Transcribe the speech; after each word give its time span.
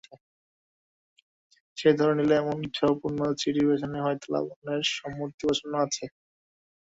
সে 1.77 1.89
ধরে 1.99 2.13
নিলে, 2.19 2.35
এমন 2.37 2.57
উৎসাহপূর্ণ 2.61 3.19
চিঠির 3.41 3.67
পিছনে 3.69 3.97
হয়তো 4.05 4.25
লাবণ্যর 4.33 4.81
সম্মতি 4.95 5.35
প্রচ্ছন্ন 5.41 5.73
আছে। 5.85 6.05